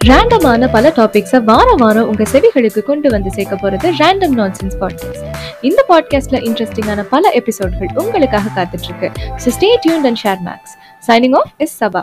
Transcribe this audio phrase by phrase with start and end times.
[0.00, 5.26] ரேண்டமான பல டாபிக்ஸை வாரம் வாரம் உங்க செவிகளுக்கு கொண்டு வந்து சேர்க்க போறது ரேண்டம் நான்சென்ஸ் பாட்காஸ்ட்
[5.60, 9.10] இந்த பாட்காஸ்ட்ல இன்ட்ரெஸ்டிங்கான பல எபிசோட்கள் உங்களுக்காக காத்துட்டு இருக்கு.
[9.44, 10.74] So stay tune and share Max
[11.08, 12.02] signing off is Saba